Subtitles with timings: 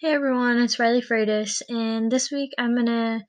[0.00, 3.20] Hey everyone, it's Riley Freitas, and this week I'm gonna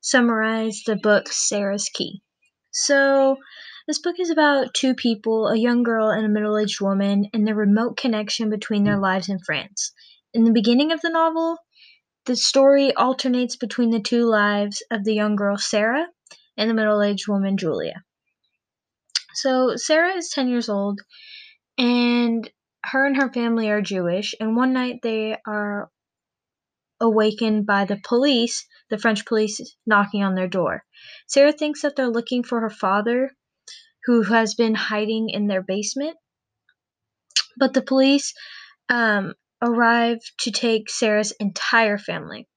[0.00, 2.22] summarize the book Sarah's Key.
[2.70, 3.36] So,
[3.86, 7.46] this book is about two people, a young girl and a middle aged woman, and
[7.46, 9.92] the remote connection between their lives in France.
[10.32, 11.58] In the beginning of the novel,
[12.26, 16.06] the story alternates between the two lives of the young girl Sarah
[16.56, 18.04] and the middle aged woman Julia.
[19.34, 21.00] So, Sarah is 10 years old,
[21.76, 22.48] and
[22.84, 25.90] her and her family are Jewish, and one night they are
[27.00, 30.84] awakened by the police, the French police, knocking on their door.
[31.26, 33.30] Sarah thinks that they're looking for her father,
[34.04, 36.16] who has been hiding in their basement.
[37.58, 38.34] But the police
[38.88, 42.48] um, arrive to take Sarah's entire family.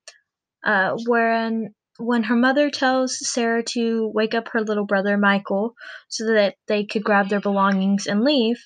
[0.64, 5.74] Uh, wherein, when her mother tells Sarah to wake up her little brother Michael
[6.08, 8.56] so that they could grab their belongings and leave,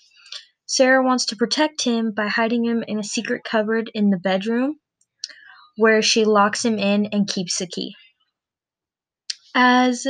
[0.68, 4.78] Sarah wants to protect him by hiding him in a secret cupboard in the bedroom
[5.76, 7.94] where she locks him in and keeps the key.
[9.54, 10.06] As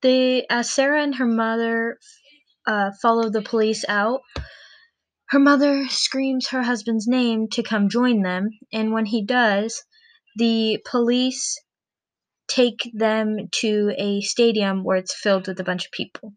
[0.00, 1.98] they, as Sarah and her mother
[2.66, 4.22] uh, follow the police out,
[5.28, 9.82] her mother screams her husband's name to come join them, and when he does,
[10.36, 11.60] the police
[12.48, 16.32] take them to a stadium where it's filled with a bunch of people.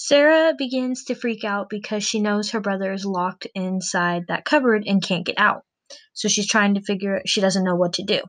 [0.00, 4.84] Sarah begins to freak out because she knows her brother is locked inside that cupboard
[4.86, 5.64] and can't get out.
[6.12, 8.20] So she's trying to figure she doesn't know what to do.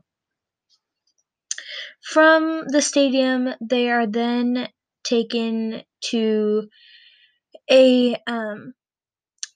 [2.02, 4.68] From the stadium, they are then
[5.04, 6.68] taken to
[7.70, 8.74] a um,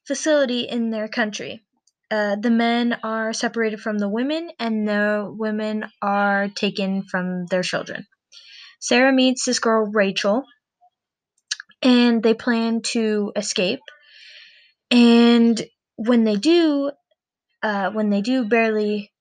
[0.06, 1.64] facility in their country.
[2.12, 7.62] Uh, the men are separated from the women, and the women are taken from their
[7.62, 8.06] children.
[8.78, 10.44] Sarah meets this girl, Rachel,
[11.84, 13.80] and they plan to escape.
[14.90, 15.62] And
[15.96, 16.90] when they do,
[17.62, 19.12] uh, when they do barely,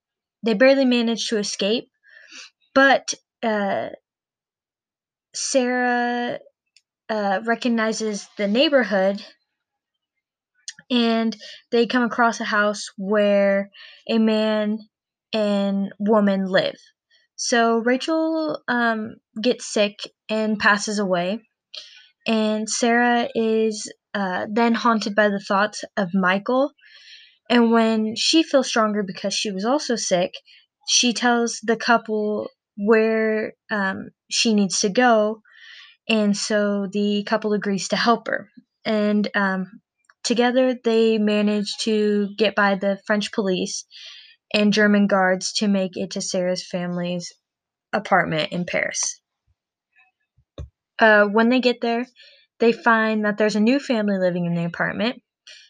[0.43, 1.89] they barely manage to escape.
[2.73, 3.89] But uh,
[5.35, 6.39] Sarah
[7.09, 9.23] uh, recognizes the neighborhood
[10.89, 11.35] and
[11.71, 13.69] they come across a house where
[14.09, 14.79] a man
[15.33, 16.77] and woman live.
[17.35, 19.99] So Rachel um, gets sick
[20.29, 21.41] and passes away,
[22.25, 26.71] and Sarah is uh, then haunted by the thoughts of Michael.
[27.49, 30.31] And when she feels stronger because she was also sick,
[30.87, 35.41] she tells the couple where um, she needs to go,
[36.09, 38.49] and so the couple agrees to help her.
[38.85, 39.67] And um,
[40.23, 43.85] together, they manage to get by the French police
[44.53, 47.31] and German guards to make it to Sarah's family's
[47.93, 49.21] apartment in Paris.
[50.99, 52.05] Uh, when they get there,
[52.59, 55.21] they find that there's a new family living in the apartment.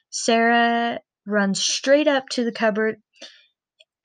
[0.09, 2.97] Sarah runs straight up to the cupboard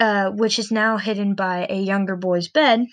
[0.00, 2.84] uh, which is now hidden by a younger boy's bed.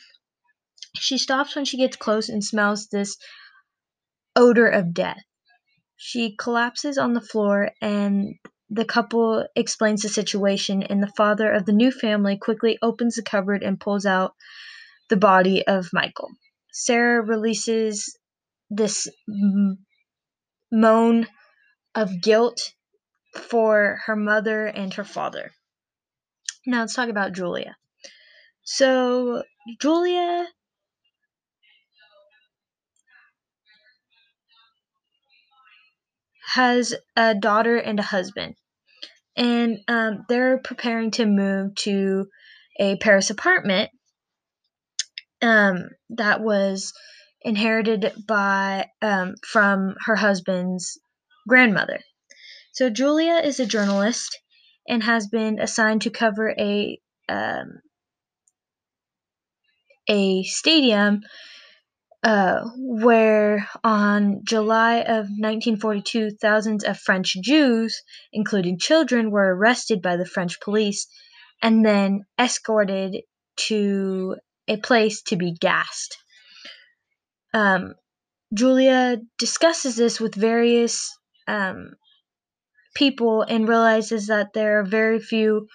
[0.96, 3.18] She stops when she gets close and smells this
[4.35, 5.22] odor of death.
[5.97, 8.35] She collapses on the floor, and
[8.69, 13.24] the couple explains the situation, and the father of the new family quickly opens the
[13.24, 14.34] cupboard and pulls out
[15.09, 16.30] the body of Michael.
[16.78, 18.18] Sarah releases
[18.69, 19.08] this
[20.69, 21.28] moan
[21.96, 22.74] of guilt
[23.34, 25.53] for her mother and her father.
[26.66, 27.78] Now let's talk about Julia.
[28.64, 29.44] So,
[29.80, 30.47] Julia
[36.56, 38.56] has a daughter and a husband,
[39.38, 42.28] and um, they're preparing to move to
[42.81, 43.91] a Paris apartment
[45.46, 46.94] um, that was
[47.42, 51.00] inherited by um, from her husband's
[51.48, 52.00] grandmother.
[52.74, 54.40] So Julia is a journalist
[54.88, 57.82] and has been assigned to cover a um,
[60.08, 61.22] a stadium
[62.24, 68.02] uh, where on July of 1942, thousands of French Jews,
[68.34, 71.08] including children, were arrested by the French police
[71.62, 73.22] and then escorted
[73.58, 74.36] to
[74.67, 76.17] a place to be gassed.
[77.53, 77.94] Um,
[78.53, 81.17] Julia discusses this with various
[81.47, 81.91] um,
[82.96, 85.67] people and realizes that there are very few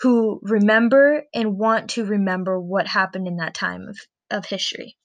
[0.00, 3.98] who remember and want to remember what happened in that time of,
[4.30, 4.96] of history.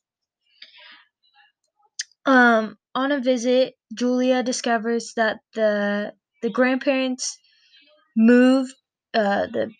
[2.26, 7.38] Um, on a visit, Julia discovers that the the grandparents
[8.16, 8.74] moved
[9.14, 9.72] uh, the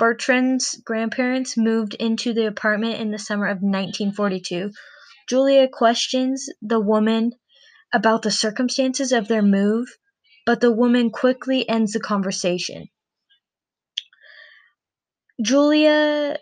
[0.00, 4.72] Bertrand's grandparents moved into the apartment in the summer of 1942.
[5.28, 7.32] Julia questions the woman
[7.92, 9.88] about the circumstances of their move
[10.46, 12.88] but the woman quickly ends the conversation.
[15.40, 16.38] Julia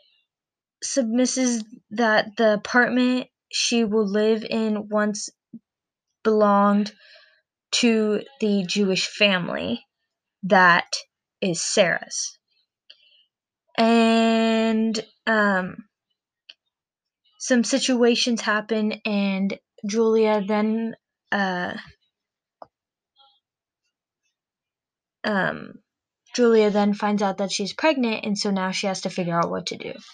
[0.84, 5.28] submisses that the apartment she will live in once
[6.22, 6.93] belonged
[7.72, 9.84] to the Jewish family
[10.44, 10.96] that
[11.40, 12.38] is Sarah's.
[13.78, 15.76] And um,
[17.38, 20.96] some situations happen, and Julia then
[21.32, 21.75] uh,
[25.25, 25.75] um,
[26.34, 29.50] Julia then finds out that she's pregnant, and so now she has to figure out
[29.50, 29.94] what to do.